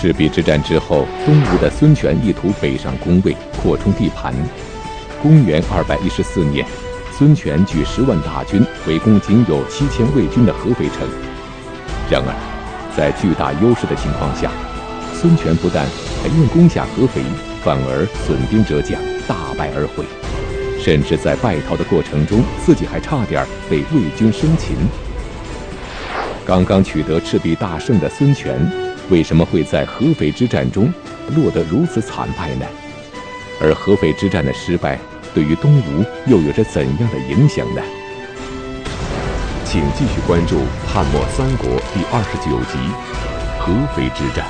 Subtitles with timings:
[0.00, 4.32] 赤壁之战之后，东吴的孙权意图北上攻魏，扩充地盘。
[5.20, 6.64] 公元二百一十四年，
[7.10, 11.08] 孙权举十万大军围攻仅有七千魏军的合肥城。
[12.08, 12.32] 然而，
[12.96, 14.52] 在巨大优势的情况下，
[15.12, 15.84] 孙权不但
[16.22, 17.20] 没能攻下合肥，
[17.64, 20.04] 反而损兵折将，大败而回。
[20.80, 24.76] 甚至在败逃的过程中，自己还差点被魏军生擒。
[26.46, 28.56] 刚刚取得赤壁大胜的孙权，
[29.10, 30.92] 为什么会在合肥之战中
[31.34, 32.66] 落得如此惨败呢？
[33.58, 34.98] 而合肥之战的失败，
[35.34, 37.82] 对于东吴又有着怎样的影响呢？
[39.64, 42.78] 请继续关注《汉末三国》第二十九集
[43.58, 44.46] 《合肥之战》。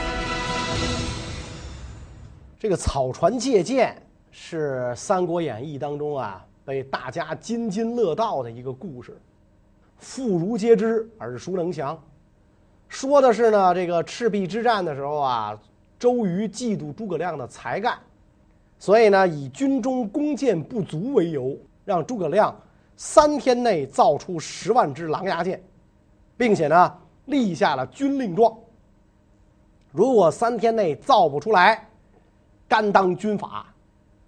[2.59, 3.97] 这个草船借箭
[4.33, 9.17] 是《三国演义》当中啊被大家津津乐道的一个故事，
[9.99, 11.97] 妇孺皆知，耳熟能详。
[12.89, 15.59] 说的是呢，这个赤壁之战的时候啊，
[15.99, 17.99] 周瑜嫉妒诸葛亮的才干，
[18.79, 22.55] 所以呢，以军中弓箭不足为由，让诸葛亮
[22.97, 25.63] 三天内造出十万支狼牙箭，
[26.37, 26.95] 并且呢，
[27.27, 28.53] 立下了军令状。
[29.93, 31.87] 如果三天内造不出来，
[32.67, 33.67] 甘当军法。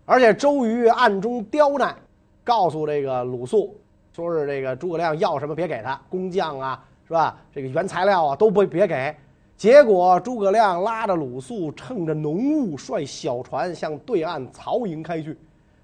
[0.05, 1.97] 而且周瑜暗中刁难，
[2.43, 3.79] 告诉这个鲁肃，
[4.13, 6.85] 说是这个诸葛亮要什么别给他，工匠啊。
[7.11, 7.37] 是吧？
[7.53, 9.13] 这个原材料啊都不别给，
[9.57, 15.37] 结果诸葛亮拉着鲁肃，乘着浓雾，率小船向对岸曹营开去。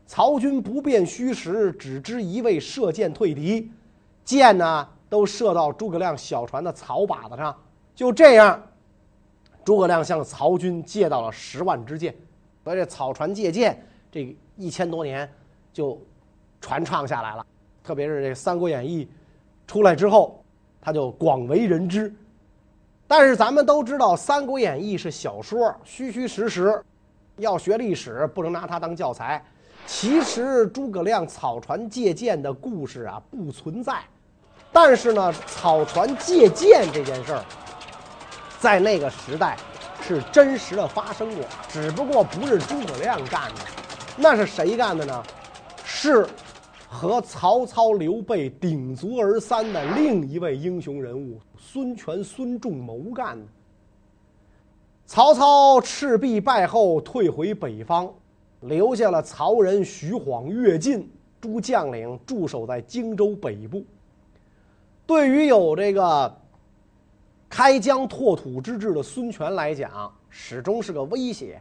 [0.06, 3.68] 曹军不辨虚实，只知一味射箭退敌，
[4.24, 7.52] 箭呢都射到诸葛亮小船的草把子上。
[7.92, 8.62] 就这样，
[9.64, 12.14] 诸葛亮向曹军借到了十万支箭，
[12.62, 15.28] 所以这草船借箭这一千多年
[15.72, 16.00] 就
[16.60, 17.44] 传唱下来了。
[17.82, 19.04] 特别是这《三国演义》
[19.66, 20.40] 出来之后。
[20.86, 22.14] 他就广为人知，
[23.08, 26.80] 但是咱们都知道《三国演义》是小说，虚虚实实，
[27.38, 29.44] 要学历史不能拿它当教材。
[29.84, 33.98] 其实诸葛亮草船借箭的故事啊不存在，
[34.72, 37.44] 但是呢，草船借箭这件事儿，
[38.60, 39.56] 在那个时代
[40.00, 43.60] 是真实的发生过，只不过不是诸葛亮干的，
[44.16, 45.20] 那是谁干的呢？
[45.84, 46.24] 是。
[46.88, 53.46] 和曹操、刘备鼎足而三的另一位英雄人物孙权、孙仲谋干的。
[55.04, 58.12] 曹操赤壁败后退回北方，
[58.60, 61.10] 留下了曹仁、徐晃、乐进
[61.40, 63.84] 诸将领驻守在荆州北部。
[65.06, 66.36] 对于有这个
[67.48, 71.60] 开疆拓土之志的孙权来讲，始终是个威胁。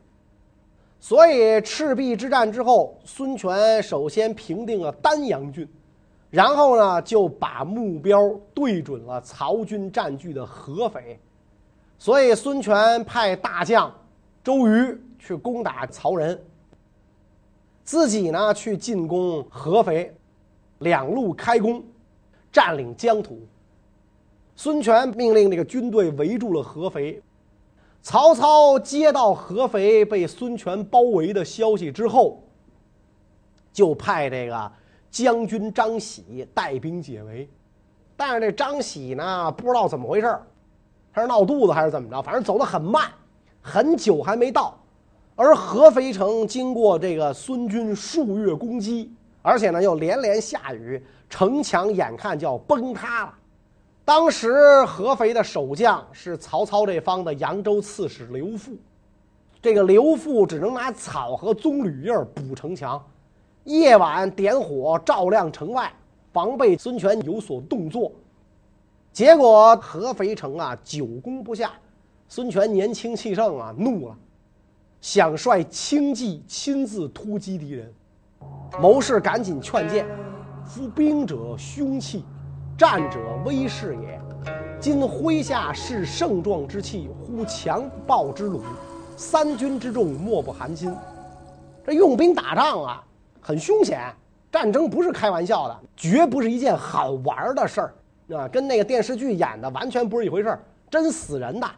[1.00, 5.68] 所以赤壁之战之后，孙权首先平定了丹阳郡，
[6.32, 8.20] 然后呢就把目标
[8.54, 11.20] 对准了曹军占据的合肥。
[12.00, 13.94] 所以孙权派大将
[14.44, 16.40] 周瑜去攻打曹仁，
[17.84, 20.12] 自己呢去进攻合肥，
[20.80, 21.84] 两路开攻，
[22.52, 23.40] 占领疆土。
[24.56, 27.22] 孙权命令这个军队围住了合肥。
[28.06, 32.40] 曹操接到合肥被孙权包围的消息之后，
[33.74, 34.72] 就派这个
[35.10, 37.50] 将军张喜带兵解围。
[38.16, 40.38] 但是这张喜呢，不知道怎么回事，
[41.12, 42.22] 他是闹肚子还是怎么着？
[42.22, 43.10] 反正走得很慢，
[43.60, 44.78] 很久还没到。
[45.36, 49.12] 而合肥城经过这个孙军数月攻击，
[49.42, 53.34] 而且呢又连连下雨，城墙眼看就要崩塌了。
[54.06, 58.78] 当时合肥的守将是曹操这方的扬州刺史刘馥，
[59.60, 63.04] 这个刘馥只能拿草和棕榈叶补城墙，
[63.64, 65.92] 夜晚点火照亮城外，
[66.32, 68.12] 防备孙权有所动作。
[69.12, 71.72] 结果合肥城啊久攻不下，
[72.30, 74.16] 孙权年轻气盛啊怒了，
[75.02, 77.92] 想率轻骑亲自突击敌人。
[78.80, 80.06] 谋士赶紧劝谏：
[80.64, 82.24] 夫兵者凶器。
[82.78, 84.20] 战者威势也，
[84.82, 88.60] 今麾下视盛壮之气，忽强暴之虏，
[89.16, 90.94] 三军之众莫不寒心。
[91.86, 93.04] 这用兵打仗啊，
[93.40, 94.14] 很凶险，
[94.52, 97.94] 战争不是开玩笑的，绝不是一件好玩的事儿
[98.36, 100.60] 啊，跟那个电视剧演的完全不是一回事儿，
[100.90, 101.70] 真死人的。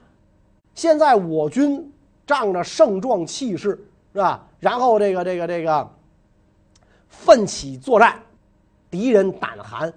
[0.74, 1.94] 现在我军
[2.25, 3.80] 仗着盛壮气势，
[4.13, 4.44] 是吧？
[4.60, 5.88] 然后这个这个这个
[7.07, 8.19] 奋起作战，
[8.89, 9.94] 敌人胆寒。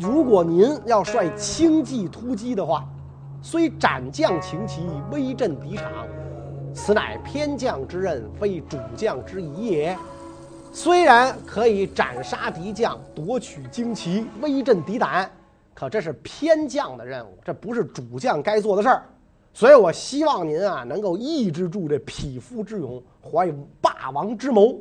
[0.00, 2.88] 如果您要率轻骑突击的话，
[3.42, 5.92] 虽斩将擎旗，威震敌场，
[6.72, 9.98] 此乃偏将之任，非主将之宜也。
[10.72, 15.30] 虽然可以斩杀敌将，夺取旌旗，威震敌胆，
[15.74, 19.04] 可这是偏将的任务，这不是主将该做的事儿。
[19.52, 24.80] 所以我希望您啊能够抑制住这匹夫之勇，怀有霸王之谋。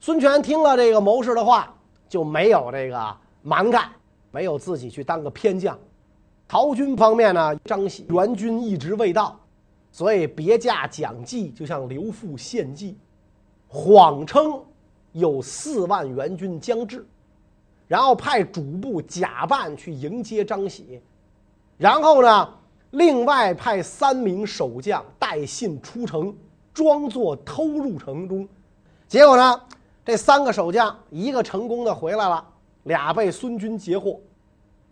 [0.00, 1.72] 孙权听了这个谋士的话，
[2.08, 3.88] 就没有这个蛮干，
[4.30, 5.78] 没有自己去当个偏将。
[6.48, 9.38] 曹军方面呢，张喜援军一直未到，
[9.92, 12.96] 所以别驾蒋济，就向刘馥献计，
[13.66, 14.58] 谎称
[15.12, 17.06] 有四万援军将至，
[17.86, 21.02] 然后派主簿假扮去迎接张喜，
[21.76, 22.54] 然后呢，
[22.92, 26.34] 另外派三名守将带信出城，
[26.72, 28.48] 装作偷入城中。
[29.06, 29.60] 结果呢，
[30.02, 32.46] 这三个守将一个成功的回来了，
[32.88, 34.20] 俩被孙军截获。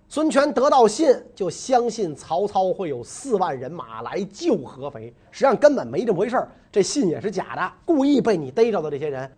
[0.08, 5.12] 孙权得到信，就相信曹操会有四万人马来救合肥。
[5.32, 9.28] 实际上根本没这么回事，这信也是假的，故意被你逮着的这些人。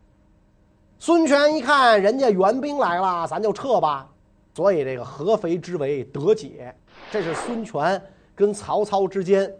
[0.99, 4.06] 孙权一看人家援兵来了，咱就撤吧。
[4.55, 6.75] 所以这个合肥之围得解，
[7.10, 8.02] 这是孙权
[8.34, 9.50] 跟曹操之间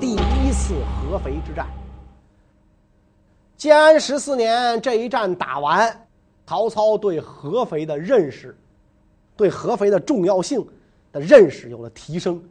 [0.00, 1.66] 第一次合肥之战。
[3.56, 6.03] 建安十四年这一战打完，
[6.46, 8.56] 曹操对合肥的认识，
[9.36, 10.66] 对合肥的重要性
[11.12, 12.42] 的认识有了提升，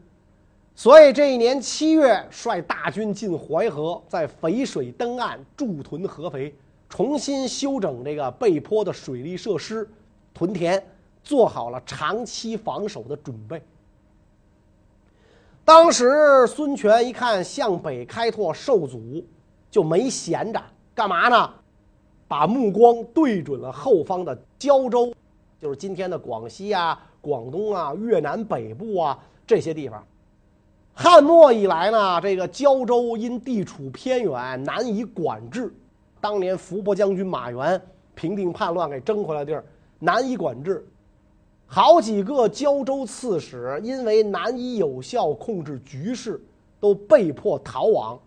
[0.76, 6.54] 所以这一年七月率大军进淮河，在淝水登岸驻屯合肥，
[6.90, 9.88] 重新修整这个背坡的水利设施、
[10.34, 10.84] 屯田，
[11.24, 13.62] 做好了长期防守的准备。
[15.64, 19.24] 当时孙权一看向北开拓受阻，
[19.72, 20.62] 就没闲着。
[20.94, 21.54] 干嘛呢？
[22.34, 25.14] 把目光对准了后方的胶州，
[25.62, 30.04] 就是今天的广西啊、广东啊、越南北部啊这些地方。
[30.96, 35.72] 汉末以来呢，这个胶州因地处偏远，难以管制。
[36.20, 37.80] 当年伏波将军马援
[38.16, 39.64] 平定叛乱给征回来的地儿，
[40.00, 40.84] 难以管制。
[41.68, 46.42] 好几个胶州刺史因为难以有效控制局势，
[46.80, 48.20] 都被迫逃亡，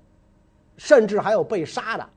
[0.76, 2.08] 甚至还有被杀的。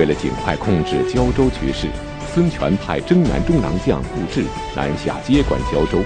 [0.00, 1.86] 为了尽快控制胶州局势，
[2.32, 6.02] 孙权派征南中郎将卜智南下接管胶州。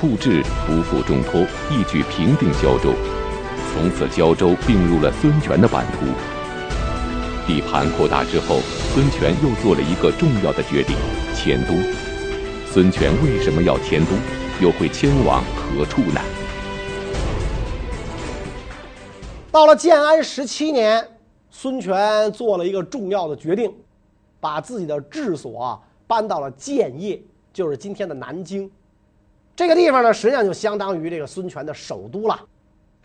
[0.00, 2.94] 卜智不负重托，一举平定胶州，
[3.72, 6.06] 从此胶州并入了孙权的版图。
[7.44, 8.60] 地盘扩大之后，
[8.94, 10.94] 孙权又做了一个重要的决定：
[11.34, 11.74] 迁都。
[12.72, 14.12] 孙权为什么要迁都？
[14.60, 16.20] 又会迁往何处呢？
[19.50, 21.04] 到了建安十七年。
[21.62, 23.72] 孙权做了一个重要的决定，
[24.40, 27.22] 把自己的治所搬到了建业，
[27.52, 28.68] 就是今天的南京。
[29.54, 32.36] 这个地方呢，实际上就相当于这个孙权的首都了。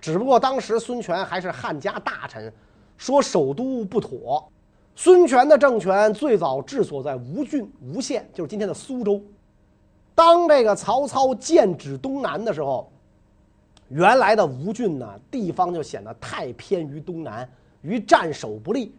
[0.01, 2.51] 只不过当时孙权还是汉家大臣，
[2.97, 4.51] 说首都不妥。
[4.95, 9.21] 孙权的政权最早治所在吴郡吴县，就是今天的苏州。
[10.15, 12.91] 当这个曹操剑指东南的时候，
[13.89, 17.47] 原来的吴郡呢，地方就显得太偏于东南。
[17.81, 18.93] 于战守不利，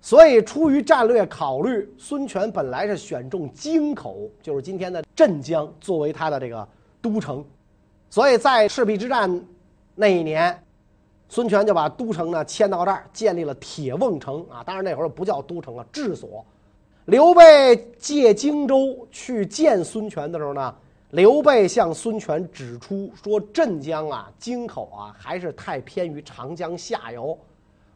[0.00, 6.66] 所以出于战略考虑，孙权本来是选中京口，就是今天的镇江，作为他的这个
[7.00, 7.44] 都城。
[8.10, 9.44] 所以在赤壁之战
[9.94, 10.62] 那一年，
[11.28, 14.62] 孙权就把都城呢迁到这儿，建立了铁瓮城啊。
[14.64, 16.44] 当然那会儿不叫都城了，治所。
[17.04, 20.74] 刘备借荆州去见孙权的时候呢，
[21.10, 27.36] 刘备向孙权指出说，镇江啊、京口啊，还是太偏于长江下游。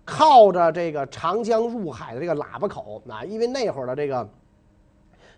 [0.05, 4.29] 靠着这个长江入海的这个喇叭口啊，因为那会儿的这个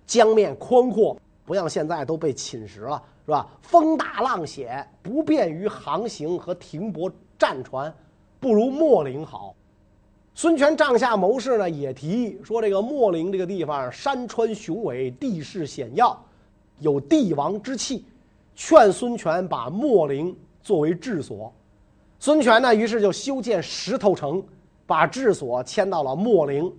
[0.06, 3.46] 江面宽阔，不像现在都被侵蚀了，是吧？
[3.60, 7.94] 风大浪险，不便于航行和停泊战船，
[8.40, 9.54] 不如秣陵好。
[10.34, 16.18] 孙权帐下谋士呢也提议说，这个秣陵这个地方山川雄伟，地势险要，
[16.80, 18.04] 有帝王之气，
[18.56, 21.52] 劝孙权把秣陵作为治所。
[22.24, 24.42] 孙权呢，于是就修建石头城。
[24.86, 26.72] 把治所迁到了秣陵，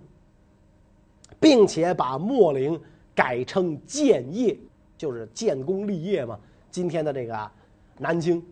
[1.38, 2.80] 并且把秣陵
[3.14, 4.56] 改称建业，
[4.98, 6.36] 就是建功立业嘛。
[6.68, 7.50] 今天的这个
[7.98, 8.44] 南京，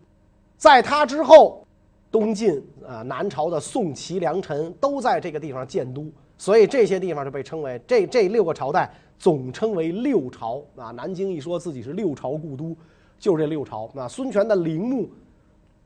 [0.57, 1.65] 在他之后，
[2.13, 6.09] 东晋啊、南朝的宋齐梁陈都在这个地方建都，
[6.39, 10.93] 所以这些地方就被称为这这六个朝代总称为六朝啊。
[10.93, 12.77] 南京一说自己是六朝故都，
[13.19, 13.91] 就是这六朝。
[13.95, 15.09] 那孙权的陵墓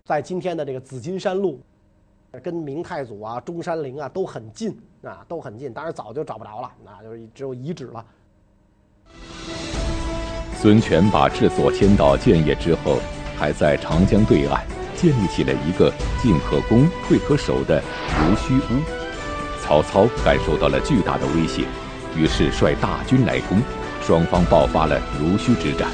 [0.09, 1.61] 在今天的这个紫金山路。
[2.43, 5.73] 跟明太祖啊、中山陵啊都很近啊，都很近。
[5.73, 8.05] 当然早就找不着了，那就是只有遗址了。
[10.55, 12.99] 孙权把治所迁到建业之后，
[13.37, 14.63] 还在长江对岸
[14.95, 15.91] 建立起了一个
[16.23, 17.83] 进可攻、退可守的
[18.21, 18.83] 濡须屋。
[19.63, 21.65] 曹操感受到了巨大的威胁，
[22.15, 23.59] 于是率大军来攻，
[24.03, 25.91] 双方爆发了濡须之战。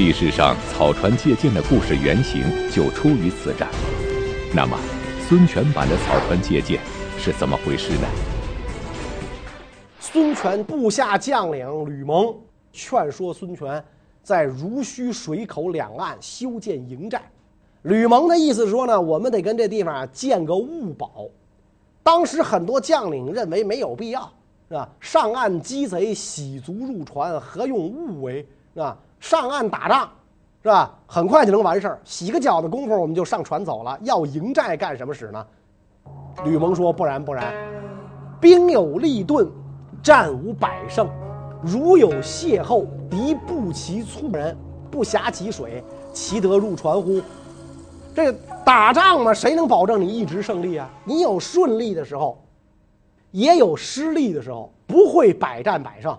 [0.00, 3.68] 历史上草船借箭的故事原型就出于此战。
[4.54, 4.74] 那么，
[5.28, 6.80] 孙权版的草船借箭
[7.18, 8.08] 是怎么回事呢？
[9.98, 12.34] 孙权部下将领吕蒙
[12.72, 13.84] 劝说孙权
[14.22, 17.20] 在濡须水口两岸修建营寨。
[17.82, 21.28] 吕蒙的意思说呢，我们得跟这地方建个物堡。
[22.02, 24.22] 当时很多将领认为没有必要，
[24.70, 24.88] 是吧？
[24.98, 28.46] 上岸击贼，洗足入船，何用物为？
[28.72, 28.96] 是吧？
[29.20, 30.10] 上岸打仗，
[30.62, 30.92] 是吧？
[31.06, 33.96] 很快就能完事儿，洗个脚的功夫我们就上船走了。
[34.02, 35.46] 要营寨干什么使呢？
[36.44, 37.54] 吕蒙说：“不然不然，
[38.40, 39.48] 兵有利钝。”
[40.02, 41.10] 战无百胜，
[41.60, 44.56] 如有邂逅，敌不齐粗人，
[44.90, 47.20] 不暇汲水，其得入船乎？
[48.14, 48.32] 这
[48.64, 50.88] 打仗嘛，谁能保证你一直胜利啊？
[51.04, 52.42] 你有顺利的时候，
[53.30, 56.16] 也有失利的时候，不会百战百胜。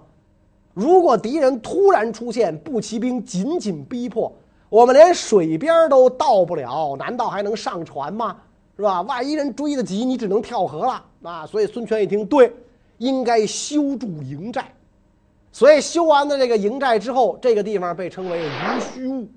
[0.74, 4.32] 如果敌人突然出现，步骑兵紧紧逼迫，
[4.70, 8.38] 我们连水边都到不了，难道还能上船吗？
[8.76, 9.02] 是吧？
[9.02, 11.46] 万一人追得急，你只能跳河了啊！
[11.46, 12.54] 所以孙权一听，对。
[12.98, 14.72] 应该修筑营寨，
[15.52, 19.28] 所以修完了这个营寨之后，这个地方被称为濡须坞。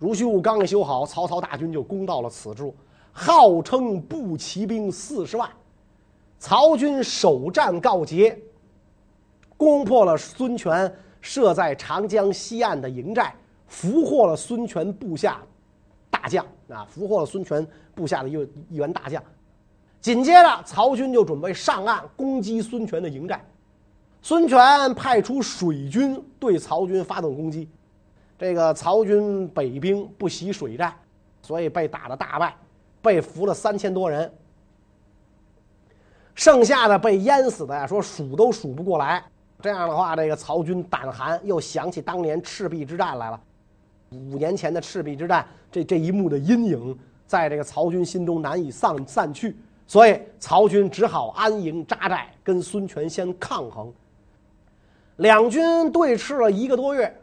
[0.00, 2.74] 濡须坞刚修好，曹操大军就攻到了此处，
[3.12, 5.48] 号称步骑兵四十万。
[6.40, 8.36] 曹军首战告捷，
[9.56, 13.34] 攻破了孙权设在长江西岸的营寨，
[13.66, 15.40] 俘获了孙权部下
[16.10, 18.32] 大将啊，俘获了孙权部下的一
[18.70, 19.22] 一员大将。
[20.00, 23.44] 紧接着，曹军就准备上岸攻击孙权的营寨。
[24.22, 27.68] 孙权派出水军对曹军发动攻击，
[28.38, 30.94] 这个曹军北兵不习水战，
[31.42, 32.54] 所以被打得大败，
[33.00, 34.32] 被俘了三千多人。
[36.34, 39.24] 剩下的被淹死的呀，说数都数不过来。
[39.60, 43.40] 这样的话，这个曹军胆寒，又想起当年赤壁之战来了。
[44.10, 46.96] 五年前的赤壁之战，这这一幕的阴影，
[47.26, 49.56] 在这个曹军心中难以散散去。
[49.86, 53.92] 所以曹军只好安营扎寨，跟孙权先抗衡。
[55.16, 57.16] 两军对峙了一个多月，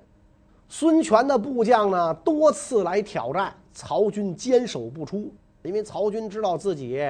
[0.68, 5.32] 孙权的部将呢多次来挑战，曹军坚守不出。
[5.62, 7.02] 因为曹军知道自己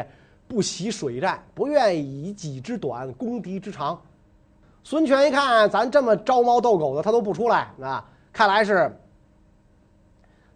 [0.47, 3.99] 不习水战，不愿以己之短攻敌之长。
[4.83, 8.95] 孙权一看咱这么招猫逗狗的，他都不出来啊，看来是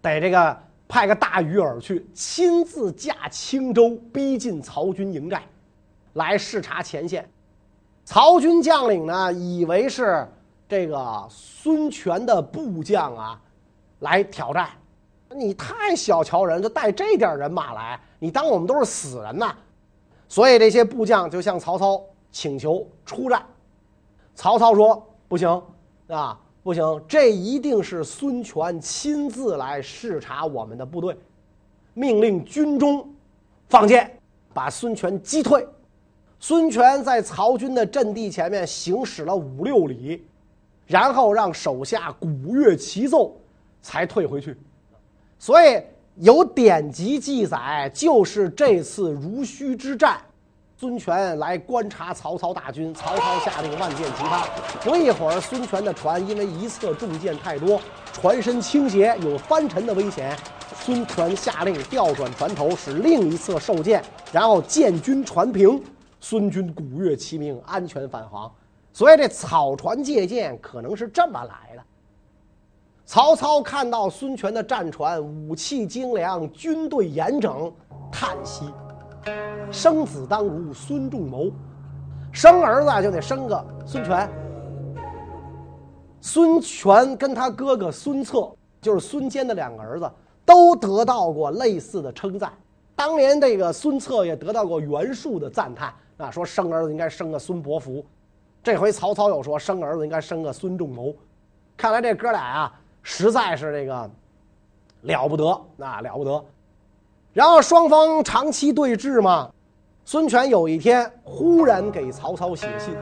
[0.01, 0.57] 得这个。
[0.89, 5.43] 派个大鱼饵去，亲自驾轻舟逼近曹军营寨，
[6.13, 7.29] 来视察前线。
[8.05, 10.25] 曹军将领呢，以为是
[10.65, 13.41] 这个孙权的部将啊，
[13.99, 14.69] 来挑战。
[15.35, 19.53] 你太小瞧人，就带这点人马来，你当我们都是死人呐？
[20.29, 23.45] 所以这些部将就向曹操请求出战。
[24.37, 25.49] 曹操说：“不行，
[26.07, 31.17] 啊。”不行，这一定是孙权亲自来视察我们的部队，
[31.93, 33.09] 命令军中
[33.69, 34.19] 放箭，
[34.53, 35.65] 把孙权击退。
[36.41, 40.27] 孙权在曹军的阵地前面行驶了五六里，
[40.85, 43.37] 然后让手下鼓乐齐奏，
[43.81, 44.57] 才退回去。
[45.39, 45.81] 所以
[46.15, 50.19] 有典籍记载，就是这次濡须之战。
[50.79, 54.47] 孙权来观察曹操大军，曹操下令万箭齐发。
[54.83, 57.81] 不一会儿，孙权的船因为一侧重箭太多，
[58.13, 60.37] 船身倾斜，有翻沉的危险。
[60.75, 65.81] 孙权下令调转船头，使另一侧受箭，然后箭均船平，
[66.19, 68.51] 孙军鼓乐齐鸣，安全返航。
[68.93, 71.81] 所以这草船借箭可能是这么来的。
[73.03, 77.73] 曹操看到孙权的战船武器精良，军队严整，
[78.11, 78.65] 叹息。
[79.71, 81.51] 生子当如孙仲谋，
[82.31, 84.29] 生儿子就得生个孙权。
[86.21, 88.49] 孙权跟他哥哥孙策，
[88.81, 90.11] 就是孙坚的两个儿子，
[90.45, 92.51] 都得到过类似的称赞。
[92.95, 98.03] 当年这个孙策也得到过袁术的赞叹啊，说生儿子应该生个孙伯符。
[98.63, 101.13] 这回曹操又说生儿子应该生个孙仲谋。
[101.77, 104.09] 看来这哥俩啊，实在是这个
[105.01, 105.45] 了不得
[105.79, 106.43] 啊，了不得。
[107.37, 109.47] 然后双方长期对峙嘛，
[110.05, 112.95] 孙权有一天忽然给曹操写信：“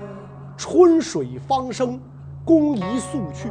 [0.59, 1.97] 春水方生，
[2.43, 3.49] 公宜速去。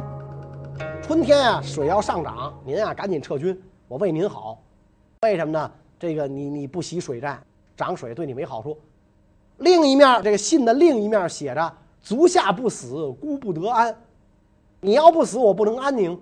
[1.01, 4.59] 春天啊，水要上涨，您啊赶紧撤军，我为您好。
[5.23, 5.71] 为什么呢？
[5.97, 7.41] 这个你你不习水战，
[7.75, 8.77] 涨水对你没好处。
[9.57, 13.97] 另一面，这个信的另一面写着：足下不死，孤不得安。
[14.81, 16.15] 你要不死，我不能安宁。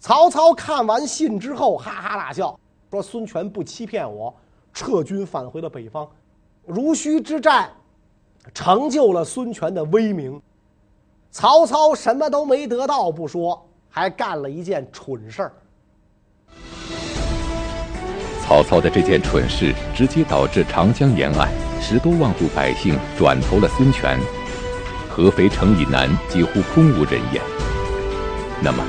[0.00, 2.58] 曹操看完信之后，哈哈大笑。”
[2.90, 4.34] 说孙权不欺骗我，
[4.72, 6.08] 撤军返回了北方。
[6.66, 7.70] 濡须之战
[8.54, 10.40] 成就了孙权的威名。
[11.30, 15.52] 曹操什么都没得到不说，还干了一件蠢事儿。
[18.42, 21.52] 曹操的这件蠢事，直接导致长江沿岸
[21.82, 24.18] 十多万户百姓转投了孙权，
[25.10, 27.42] 合肥城以南几乎空无人烟。
[28.62, 28.82] 那么，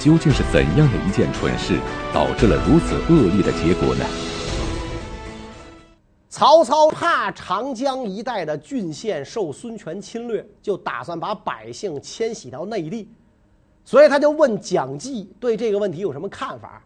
[0.00, 1.78] 究竟是怎样的一件蠢事，
[2.10, 4.06] 导致了如此恶劣的结果呢？
[6.30, 13.10] 曹操怕长江一带的郡县受孙权侵略，就打算把百姓迁徙到内地，
[13.84, 16.82] 所以他就问蒋济对这个问题有什么看法。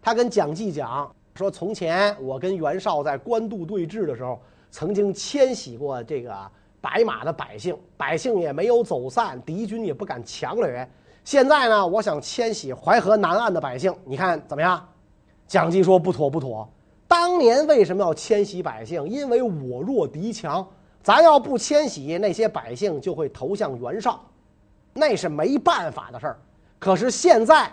[0.00, 4.40] 他跟蒋济讲说：“从前我跟袁绍在官渡对峙的时候，
[4.70, 6.32] 曾经迁徙过这个
[6.80, 10.88] 白马的百姓，百姓也没有走散，敌军也不敢强掠。
[11.28, 14.82] 现在呢，我想迁徙淮河南岸的百姓，你看怎么样？”
[15.46, 16.66] 蒋济说：“不妥，不妥。”
[17.06, 19.06] 当年为什么要迁徙百姓？
[19.06, 20.66] 因为我弱敌强，
[21.02, 24.18] 咱要不迁徙，那些百姓就会投向袁绍，
[24.94, 26.38] 那是没办法的事儿。
[26.78, 27.70] 可是现在，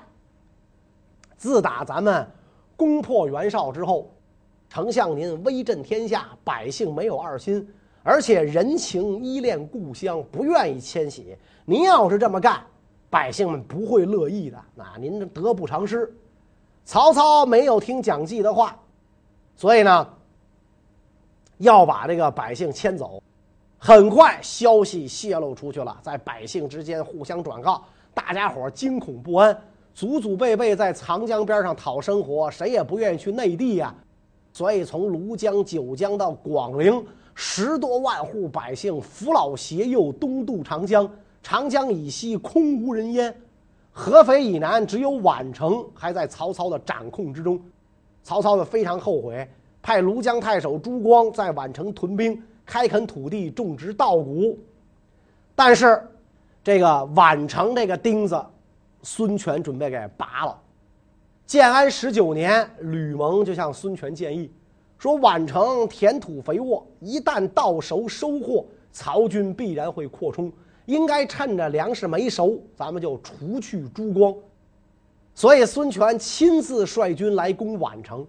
[1.38, 2.29] 自打咱们
[2.75, 4.12] 攻破袁绍之后，
[4.67, 7.65] 丞相您威震天下，百姓没有二心，
[8.03, 11.38] 而且人情依恋故乡，不愿意迁徙。
[11.63, 12.62] 您要是这么干，
[13.09, 14.57] 百姓们不会乐意的。
[14.75, 16.12] 那您得不偿失。
[16.83, 18.77] 曹操没有听蒋济的话。
[19.55, 20.07] 所以呢，
[21.59, 23.21] 要把这个百姓迁走。
[23.77, 27.83] 很快，消息泄露出去了，在百姓之间互相转告，
[28.13, 29.55] 大家伙惊恐不安，
[29.93, 33.93] 祖祖辈辈在长江边上讨生活，谁也不愿意去内地呀。
[34.51, 41.07] 所以，从庐江、九江到广陵，十多万户百姓扶老携幼东渡长江。
[41.46, 43.32] 长江以西空无人烟，
[43.92, 47.62] 合肥以南只有宛城还在曹操的掌控之中。
[48.24, 49.48] 曹操呢非常后悔，
[49.80, 54.58] 派庐江太守朱光在宛城屯兵，开垦土地，种植稻谷。
[55.54, 56.02] 但是，
[56.64, 58.44] 这个宛城这个钉子，
[59.04, 60.60] 孙权准备给拔了。
[61.46, 64.52] 建安十九年，吕蒙就向孙权建议
[64.98, 70.51] 说：“宛城田土肥沃，一旦稻熟收获，曹军必然会扩充，
[70.85, 74.33] 应该趁着粮食没熟，咱们就除去朱光。”
[75.35, 78.25] 所以，孙权亲自率军来攻宛城。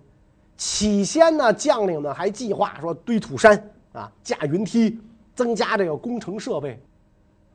[0.56, 4.98] 起先呢，将领们还计划说堆土山啊，架云梯，
[5.34, 6.80] 增加这个工程设备。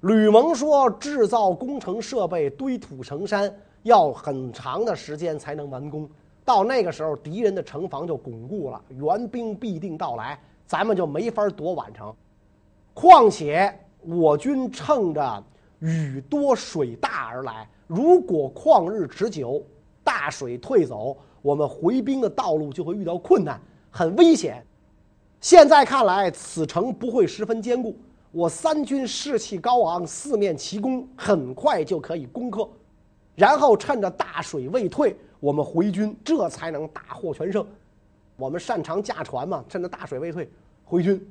[0.02, 6.10] 吕蒙说，制造工程设备、堆土成山要很长的时间才能完工。
[6.46, 12.14] 到那个时候，敌人的城防就巩固了，援兵必定到来，咱们就没法夺宛城。
[12.94, 15.44] 况且，我军趁着
[15.80, 17.68] 雨多水大而来。
[17.88, 19.64] 如果旷日持久，
[20.04, 24.66] 大水退走，我们回兵的道路就会遇到困难，很危险。
[25.40, 27.98] 现在看来，此城不会十分坚固。
[28.32, 32.68] 我三军士气高昂，四面齐攻，很快就可以攻克。
[33.36, 37.66] 然后趁着大水未退，我们回军，这才能大获全胜。
[38.38, 40.50] 我们擅长驾船嘛，趁着大水未退
[40.86, 41.28] 回军。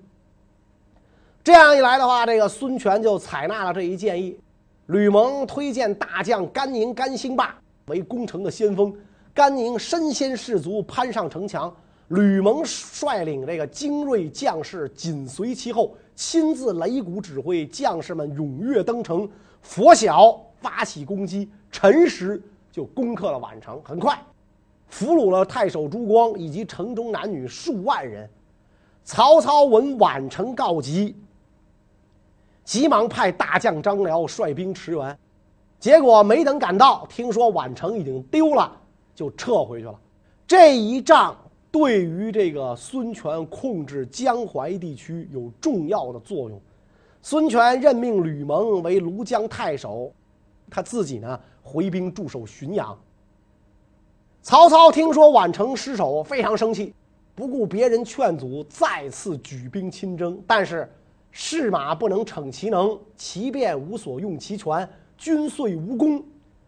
[1.42, 4.38] 这样一来的话，这个孙权就采纳了这一建议。
[4.86, 8.94] 吕蒙推荐大将甘宁、甘兴霸为攻城的先锋，
[9.32, 11.74] 甘宁身先士卒，攀上城墙。
[12.08, 19.26] 吕蒙率领这个精锐将士紧随其后，亲自擂鼓指挥，将士们踊跃登城。
[19.62, 23.80] 拂晓发起攻击，辰时就攻克了宛城。
[23.82, 24.20] 很快，
[24.88, 28.28] 俘虏了太守朱光以及城中男女数万人。
[29.04, 31.16] 曹操闻宛城告急。
[32.70, 35.18] 急忙派大将张辽率兵驰援，
[35.80, 38.70] 结果没等赶到，听说宛城已经丢了，
[39.12, 40.00] 就撤回去了。
[40.46, 41.36] 这一仗
[41.72, 46.60] 对于这个孙权控制江淮地区有重要的作用。
[47.22, 50.12] 孙权任命吕蒙为庐江太守，
[50.70, 52.96] 他自己呢回兵驻守浔阳。
[54.42, 56.94] 曹操听说宛城失守，非常生气，
[57.34, 60.88] 不顾别人劝阻，再次举兵亲征，但是。
[61.30, 66.22] 士马不能逞其能，其便无所用其权，军遂无功。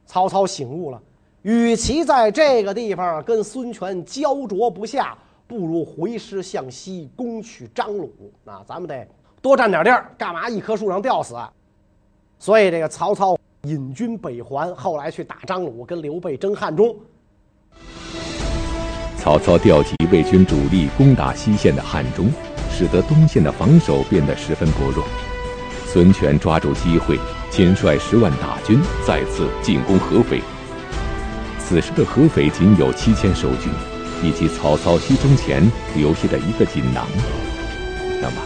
[0.06, 1.00] 曹操醒悟了，
[1.42, 8.12] 与其在这个地方跟孙权胶着不下，不如回师向西攻取张鲁。
[8.44, 9.06] 啊，咱们得
[9.40, 11.36] 多占点地儿，干嘛一棵树上吊死？
[12.38, 16.94] 所以这个曹操引军北还，后来去打张鲁，跟刘备争汉中。
[19.16, 22.30] 曹操调集魏军主力攻打西线的汉中。
[22.72, 25.04] 使得东线的防守变得十分薄弱。
[25.86, 27.18] 孙权抓住机会，
[27.50, 30.40] 亲率十万大军再次进攻合肥。
[31.58, 33.70] 此时的合肥仅有七千守军，
[34.22, 35.62] 以及曹操西征前
[35.94, 37.06] 留下的一个锦囊。
[38.20, 38.36] 那么，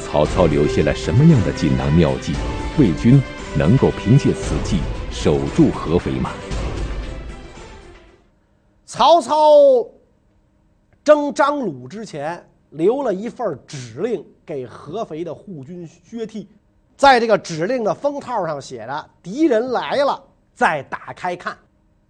[0.00, 2.34] 曹操留下了什么样的锦囊妙计？
[2.78, 3.22] 魏军
[3.56, 4.78] 能够凭借此计
[5.10, 6.30] 守住合肥吗？
[8.84, 9.34] 曹操
[11.04, 16.46] 征张鲁之前，留了一份指令给合肥的护军薛悌，
[16.96, 20.22] 在这个指令的封套上写着：“敌人来了，
[20.54, 21.56] 再打开看。”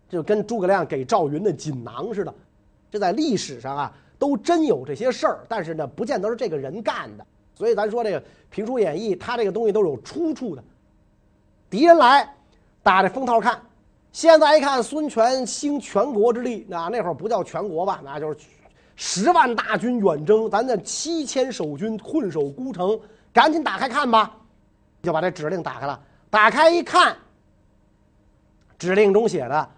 [0.08, 2.34] 就跟诸葛亮给赵云的锦囊似的。
[2.90, 7.24] 这在历史上啊，都真有这些事儿，但是呢，不见得是这个人干的。
[7.54, 10.64] 所以咱说这个评书演义，它这个东西都是有出处的。
[11.68, 12.28] 敌人来，
[12.82, 13.62] 打这封套看。
[14.10, 18.00] 现在一看，孙权兴全国之力，那那会儿不叫全国吧？
[18.04, 18.36] 那就是
[19.02, 23.00] 十万大军远征，咱这七千守军困守孤城，
[23.32, 24.36] 赶紧打开看吧。
[25.02, 27.16] 就把这指令打开了，打开一看，
[28.78, 29.68] 指令中写的：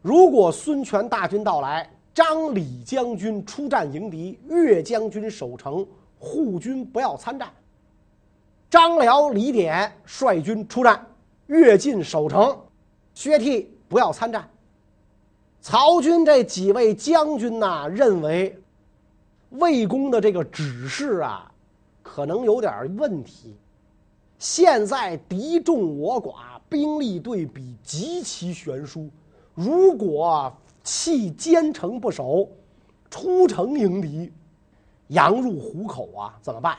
[0.00, 5.86] 如果孙权大军到来，张李将军出战迎敌，岳将军守城，
[6.18, 7.50] 护军不要参战。
[8.70, 11.06] 张辽、李典率军出战，
[11.48, 12.58] 乐进守城，
[13.12, 13.66] 薛悌。
[13.90, 14.48] 不要参战。
[15.60, 18.56] 曹军这几位将军呐，认为
[19.50, 21.50] 魏公的这个指示啊，
[22.02, 23.56] 可能有点问题。
[24.38, 29.10] 现在敌众我寡，兵力对比极其悬殊，
[29.54, 32.48] 如果弃坚城不守，
[33.10, 34.32] 出城迎敌，
[35.08, 36.78] 羊入虎口啊，怎么办？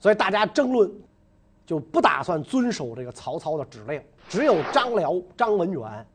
[0.00, 0.90] 所以大家争论，
[1.64, 4.02] 就不打算遵守这个曹操的指令。
[4.28, 6.06] 只有张辽、张文远。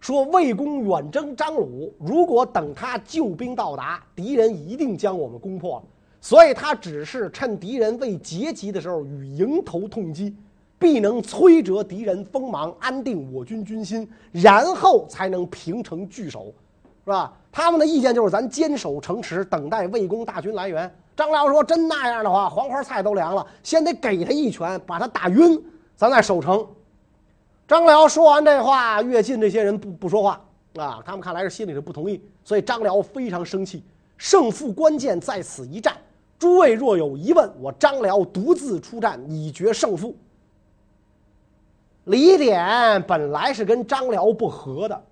[0.00, 5.84] 说魏公远征张鲁，如果等他救兵到达，敌人一定将我们攻破了。
[6.20, 10.34] 所以他只是趁敌人未截击的时候，与迎头痛击，
[10.78, 16.52] 必能摧折敌人锋芒，安定我军军心，然后才能平城拒守，
[17.04, 17.32] 是吧？
[17.50, 20.92] 他们的意见就是咱坚守城池，等待魏公大军来援。
[21.16, 25.58] 张辽说：“真那样的话，黄花菜都凉了，先得给他一拳，把他打晕，
[25.96, 26.66] 咱再守城。”
[27.66, 30.40] 张辽说完这话，乐进这些人不不说话
[30.76, 33.82] 啊，他们看来是心里是不同意，所以张辽非常生气。
[34.16, 35.94] 胜负关键在此一战，
[36.38, 40.16] 诸位若有疑问，我张辽独自出战，以决胜负。
[42.04, 45.04] 李典本来是跟张辽不和的，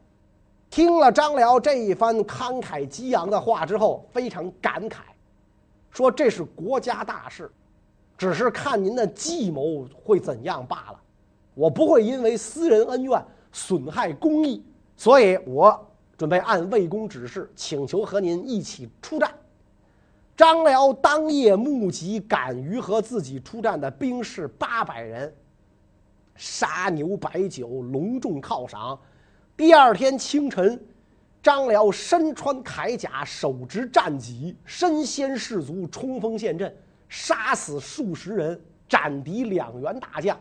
[0.71, 4.99] 听了张辽这一番慷慨激昂的话之后，非常感慨，
[5.90, 7.51] 说这是国家大事，
[8.17, 11.01] 只是看您的计谋会怎样罢了。
[11.55, 14.62] 我不会因为私人恩怨损害公义，
[14.97, 19.33] 所以我准备按魏公指示，请求和您一起出战。
[20.37, 25.33] 张辽当夜募集敢于和自己出战的兵士八百人，
[26.35, 28.99] 杀牛摆酒，隆重犒赏。
[29.57, 30.85] 第二天清晨，
[31.40, 36.77] 张辽身穿铠甲，手执战戟，身先士卒，冲锋陷阵，
[37.09, 40.37] 杀死数十人，斩敌两员大将。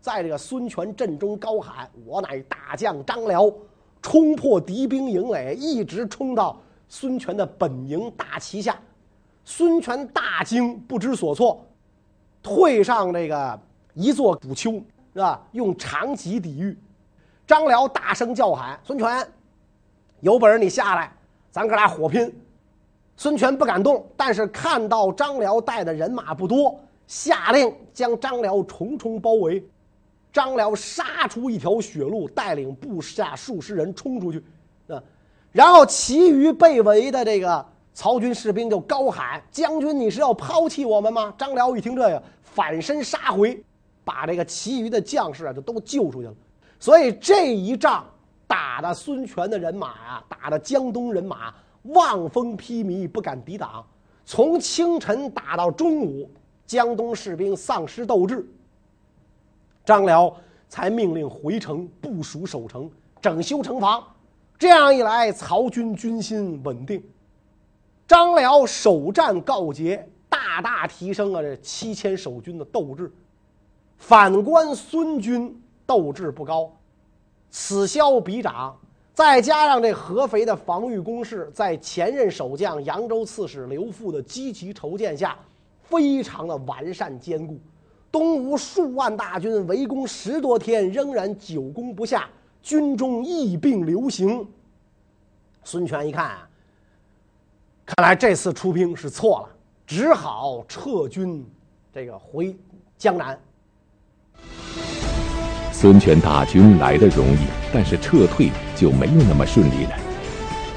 [0.00, 3.52] 在这个孙权阵中高喊：“我乃大将张辽！”
[4.02, 6.58] 冲破敌兵营垒，一直冲到
[6.88, 8.80] 孙权的本营大旗下。
[9.44, 11.62] 孙权大惊，不知所措，
[12.42, 13.60] 退上这个
[13.92, 14.72] 一座古丘，
[15.12, 15.46] 是吧？
[15.52, 16.78] 用长戟抵御。
[17.46, 19.26] 张辽大声叫喊：“孙权，
[20.20, 21.12] 有本事你下来，
[21.50, 22.32] 咱哥俩火拼！”
[23.18, 29.62] 孙权不敢动，但是看到张辽带的人马不多，下令将张辽重重包围。
[30.32, 34.42] 张辽杀出一条血路，带领部下数十人冲出去，
[34.88, 35.02] 啊，
[35.50, 43.60] 然后其余被围的这个曹军士兵就高喊：“将军，你是要抛弃我们吗？”张辽一听这个，反身杀回，
[44.04, 46.34] 把这个其余的将士啊就都救出去了。
[46.78, 48.06] 所以这一仗
[48.46, 53.84] 打的孙权的人马啊，打的江东人马望风披靡，不敢抵挡。
[54.24, 56.30] 从清晨打到中午，
[56.64, 58.48] 江东士兵丧失斗志。
[59.84, 60.34] 张辽
[60.68, 62.90] 才命令回城部署守城、
[63.20, 64.02] 整修城防，
[64.58, 67.02] 这样一来，曹军军心稳定。
[68.06, 73.12] 张辽首战告捷，大大提升了这七千守军的斗志。
[73.96, 76.72] 反观孙军，斗志不高，
[77.50, 78.76] 此消彼长。
[79.12, 85.36] 再加上这合肥的防御工事，在前任守将扬州刺史刘馥的积极筹建下，
[85.82, 87.58] 非常的完善坚固。
[88.12, 92.28] 东吴数万大军围攻十多天，仍然久攻不下，
[92.62, 94.46] 军中疫病流行。
[95.62, 96.48] 孙权一看啊，
[97.86, 99.48] 看来这次出兵是错了，
[99.86, 101.46] 只好撤军，
[101.94, 102.56] 这个回
[102.98, 103.38] 江南。
[105.72, 109.92] 孙权大军来得容易，但是撤退就没有那么顺利了。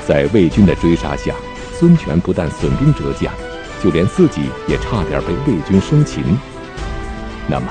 [0.07, 1.33] 在魏军的追杀下，
[1.73, 3.33] 孙权不但损兵折将，
[3.81, 6.23] 就连自己也差点被魏军生擒。
[7.49, 7.67] 那么，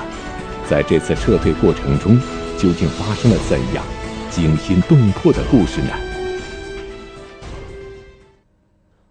[0.69, 2.15] 在这次撤退过程中，
[2.59, 3.83] 究竟发生了怎样
[4.29, 5.89] 惊心动魄的故事呢？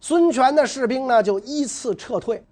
[0.01, 2.43] 孙权的士兵呢，就依次撤退。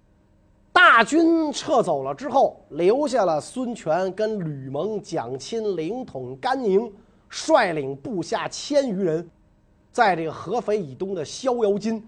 [0.73, 6.91] 大军撤走了之后，留下了孙权跟吕蒙、蒋钦、凌统、甘宁
[7.29, 9.25] 率领部下千余人，
[9.93, 12.05] 在这个合肥以东的逍遥津，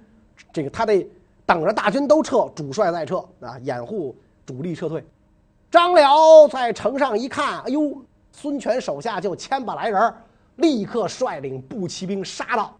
[0.51, 1.07] 这个他得
[1.45, 4.13] 等着大军都撤，主帅再撤啊，掩护
[4.45, 5.01] 主力撤退。
[5.73, 7.99] 张辽在城上一看，哎呦，
[8.31, 10.13] 孙权手下就千把来人，
[10.57, 12.77] 立刻率领步骑兵杀到。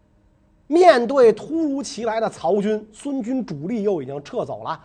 [0.68, 4.80] 面对突如其来的曹军，孙军主力又已经撤走了。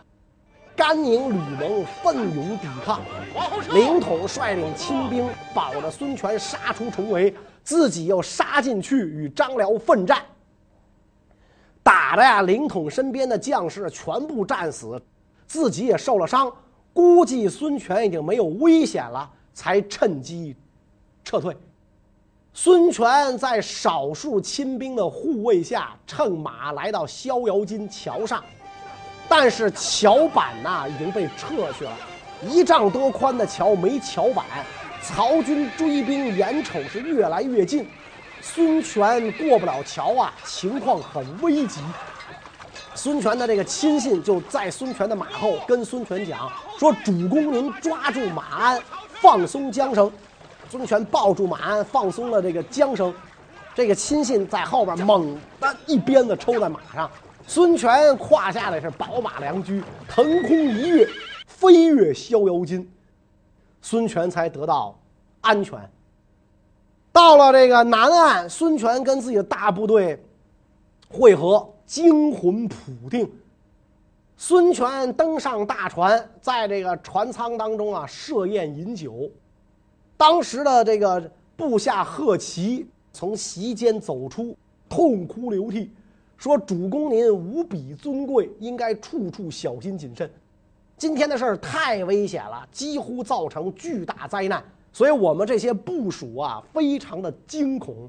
[0.74, 3.00] 甘宁、吕蒙奋勇抵抗，
[3.72, 10.20] 凌统率领亲兵保着孙权杀出重围，自己又杀进去与张辽奋战。
[11.80, 15.00] 打的呀，凌统身边的将士全部战死，
[15.46, 16.52] 自己也受了伤，
[16.92, 20.54] 估计孙权已经没有危险了，才趁机
[21.24, 21.56] 撤退。
[22.52, 28.44] 孙权在少数亲兵的护卫下，乘马来到逍遥津桥上。
[29.28, 31.92] 但是桥板呐已经被撤去了，
[32.42, 34.44] 一丈多宽的桥没桥板，
[35.00, 37.86] 曹军追兵眼瞅是越来越近，
[38.40, 41.80] 孙权过不了桥啊，情况很危急。
[43.02, 48.82] 孙权的这个亲信就在孙权的马后跟孙权讲说：“主公您抓住马鞍，
[49.22, 50.12] 放松缰绳。”
[50.68, 53.10] 孙权抱住马鞍，放松了这个缰绳，
[53.74, 57.10] 这个亲信在后边猛地一鞭子抽在马上。
[57.46, 61.08] 孙权胯下的是宝马良驹，腾空一跃，
[61.46, 62.86] 飞越逍遥津，
[63.80, 64.94] 孙权才得到
[65.40, 65.78] 安全。
[67.10, 70.22] 到了这个南岸，孙权跟自己的大部队
[71.08, 73.28] 会合，惊魂甫定。
[74.36, 79.28] 孙权登上大船，在这个船舱当中啊设宴饮酒。
[80.16, 81.20] 当时的这个
[81.56, 84.56] 部下贺齐从席间走出，
[84.88, 85.90] 痛哭流涕。
[86.36, 90.30] 说主公您无比尊贵，应该处处小心谨慎。
[90.96, 98.08] 今天的事儿太危险了，几乎造成巨大灾难，所以我们这些部属啊，非常的惊恐，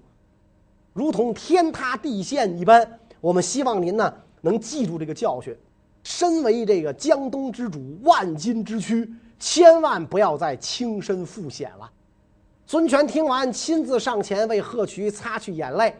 [0.94, 3.00] 如同天塌地陷一般。
[3.22, 5.56] 我们希望您呢能记住这个教训，
[6.04, 9.08] 身为这个江东之主，万金之躯，
[9.40, 11.90] 千万不要再轻身赴险了。
[12.66, 15.96] 孙权听完，亲自上前为贺渠擦去眼泪，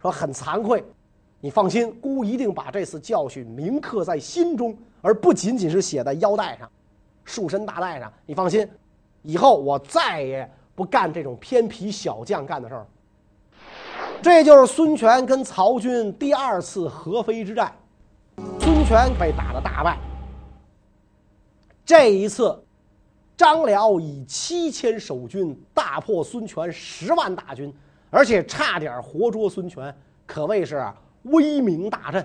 [0.00, 0.82] 说很惭愧。
[1.40, 6.70] 你放心，孤一定把这次教训铭刻在心中，而不仅仅是写在腰带上、
[7.24, 8.10] 束身大带上。
[8.24, 8.66] 你放心，
[9.22, 12.86] 以后我再也不干这种偏僻小将干的事儿。
[14.22, 17.72] 这就是孙权跟曹军第二次合肥之战，
[18.60, 19.98] 孙权被打得大败。
[21.84, 22.58] 这一次，
[23.36, 27.72] 张辽以七千守军大破孙权十万大军，
[28.10, 29.94] 而且差点活捉孙权，
[30.26, 30.84] 可谓是。
[31.30, 32.24] 威名大振，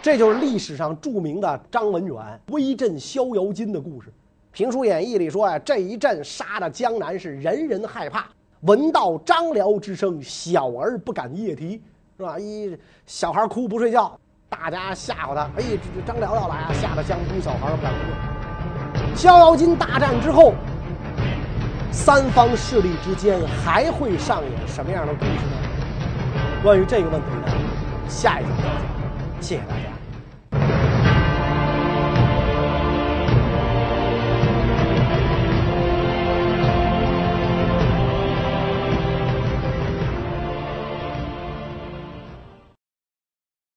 [0.00, 4.10] 这就是历史上著名的张文远威震逍遥津的故事。
[4.52, 8.28] 《评书演义》里说啊，这一阵杀的江南是人人害怕，
[8.62, 11.80] 闻到张辽之声，小儿不敢夜啼，
[12.16, 12.38] 是吧？
[12.38, 14.18] 一小孩哭不睡觉，
[14.48, 19.14] 大家吓唬他，哎，这这张辽要来啊，吓得江东小孩不敢哭。
[19.14, 20.54] 逍遥津大战之后，
[21.92, 26.62] 三方势力之间还会上演什么样的故事呢？
[26.62, 27.52] 关于这个问题呢？
[28.08, 28.82] 下一集再讲，
[29.40, 29.97] 谢谢大家。